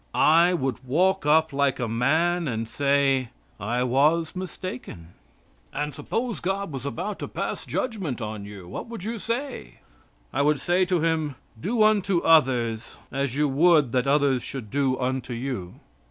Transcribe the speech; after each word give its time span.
I 0.15 0.55
would 0.55 0.83
walk 0.83 1.27
up 1.27 1.53
like 1.53 1.79
a 1.79 1.87
man, 1.87 2.47
and 2.47 2.67
say, 2.67 3.29
"I 3.59 3.83
was 3.83 4.35
mistaken." 4.35 5.09
"And 5.71 5.93
suppose 5.93 6.39
God 6.39 6.71
was 6.71 6.87
about 6.87 7.19
to 7.19 7.27
pass 7.27 7.67
judgment 7.67 8.19
on 8.19 8.43
you, 8.43 8.67
what 8.67 8.87
would 8.87 9.03
you 9.03 9.19
say?" 9.19 9.75
I 10.33 10.41
would 10.41 10.59
say 10.59 10.85
to 10.85 11.01
Him, 11.01 11.35
"Do 11.61 11.83
unto 11.83 12.17
others 12.21 12.97
as 13.11 13.35
you 13.35 13.47
would 13.47 13.91
that 13.91 14.07
others 14.07 14.41
should 14.41 14.71
do 14.71 14.99
unto 14.99 15.33
you." 15.33 15.75